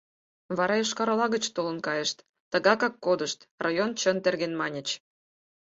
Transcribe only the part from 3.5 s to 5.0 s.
район чын терген, маньыч.